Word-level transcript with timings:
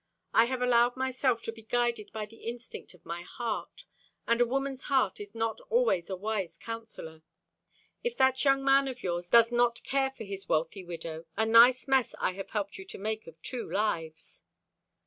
"I 0.33 0.45
have 0.45 0.63
allowed 0.63 0.97
myself 0.97 1.43
to 1.43 1.51
be 1.51 1.61
guided 1.61 2.11
by 2.11 2.25
the 2.25 2.37
instinct 2.47 2.95
of 2.95 3.05
my 3.05 3.21
heart, 3.21 3.85
and 4.25 4.41
a 4.41 4.47
woman's 4.47 4.85
heart 4.85 5.19
is 5.19 5.35
not 5.35 5.61
always 5.69 6.09
a 6.09 6.15
wise 6.15 6.57
counsellor. 6.57 7.21
If 8.03 8.17
that 8.17 8.43
young 8.43 8.63
man 8.65 8.87
of 8.87 9.03
yours 9.03 9.29
does 9.29 9.51
not 9.51 9.83
care 9.83 10.09
for 10.09 10.23
his 10.23 10.49
wealthy 10.49 10.83
widow, 10.83 11.25
a 11.37 11.45
nice 11.45 11.87
mess 11.87 12.15
I 12.19 12.31
have 12.33 12.49
helped 12.49 12.79
you 12.79 12.85
to 12.85 12.97
make 12.97 13.27
of 13.27 13.39
two 13.43 13.69
lives." 13.69 14.41